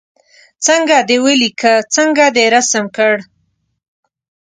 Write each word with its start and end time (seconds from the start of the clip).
څنګه 0.65 0.95
دې 1.09 1.17
ولیکه 1.25 1.73
څنګه 1.95 2.25
دې 2.35 2.45
رسم 2.55 2.85
کړ. 2.95 3.13